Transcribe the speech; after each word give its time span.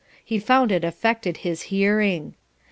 He 0.25 0.39
found 0.39 0.71
it 0.71 0.83
affected 0.83 1.37
his 1.45 1.61
hearing. 1.69 2.33